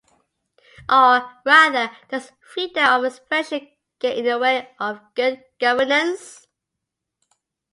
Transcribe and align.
Or, 0.89 1.31
rather, 1.45 1.91
does 2.09 2.31
freedom 2.39 2.83
of 2.83 3.05
expression 3.05 3.67
get 3.99 4.17
in 4.17 4.25
the 4.25 4.39
way 4.39 4.67
of 4.79 4.99
good 5.13 5.43
governance? 5.59 6.47